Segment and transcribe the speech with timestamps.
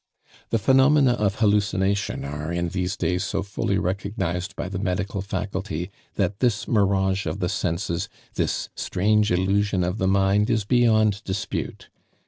[0.49, 5.91] The phenomena of hallucination are in these days so fully recognized by the medical faculty
[6.15, 11.89] that this mirage of the senses, this strange illusion of the mind is beyond dispute.